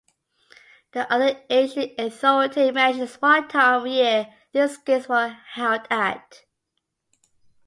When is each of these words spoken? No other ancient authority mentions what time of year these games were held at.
No 0.95 1.01
other 1.11 1.39
ancient 1.51 1.91
authority 1.99 2.71
mentions 2.71 3.17
what 3.17 3.51
time 3.51 3.81
of 3.81 3.85
year 3.87 4.33
these 4.51 4.77
games 4.79 5.07
were 5.07 5.37
held 5.53 5.85
at. 5.91 6.41